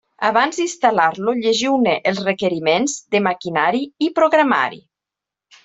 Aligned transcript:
Abans 0.27 0.59
d'instal·lar-lo 0.61 1.35
llegiu-ne 1.41 1.93
els 2.13 2.23
requeriments 2.29 2.97
de 3.17 3.23
maquinari 3.29 3.85
i 4.07 4.11
programari. 4.19 4.85